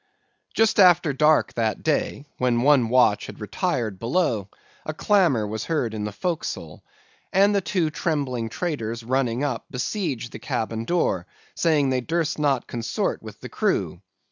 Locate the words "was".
5.45-5.65